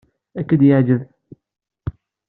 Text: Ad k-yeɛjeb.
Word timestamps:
Ad 0.39 0.45
k-yeɛjeb. 0.49 1.01